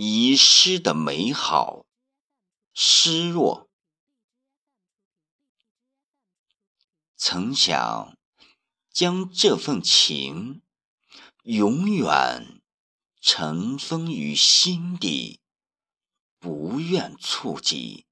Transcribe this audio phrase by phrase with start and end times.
[0.00, 1.84] 遗失的美好，
[2.72, 3.68] 失落。
[7.16, 8.16] 曾想
[8.92, 10.62] 将这份情
[11.42, 12.62] 永远
[13.20, 15.40] 尘封于心底，
[16.38, 18.06] 不愿触及，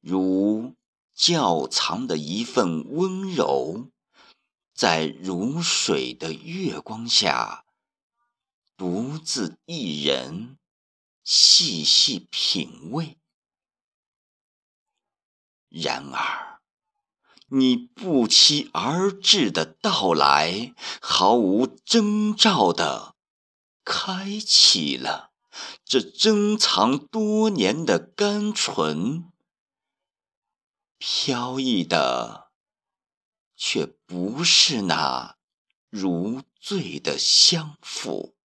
[0.00, 0.74] 如
[1.12, 3.90] 窖藏的一份温柔，
[4.72, 7.66] 在如水的月光下。
[8.78, 10.56] 独自一人
[11.24, 13.18] 细细品味，
[15.68, 16.60] 然而
[17.48, 20.72] 你不期而至的到来，
[21.02, 23.16] 毫无征兆的
[23.84, 25.32] 开启了
[25.84, 29.32] 这珍藏多年的甘醇，
[30.98, 32.52] 飘逸的
[33.56, 35.36] 却不是那
[35.90, 38.37] 如醉的相负。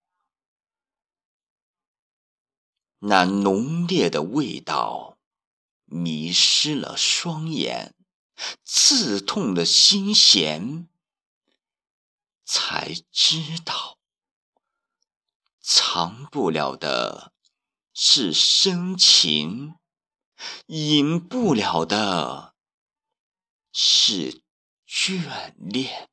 [3.05, 5.17] 那浓烈的味道，
[5.83, 7.93] 迷失了双眼，
[8.63, 10.87] 刺痛了心弦，
[12.45, 13.97] 才知道，
[15.59, 17.33] 藏不了的
[17.93, 19.75] 是深情，
[20.67, 22.55] 隐不了的
[23.73, 24.43] 是
[24.87, 26.12] 眷恋。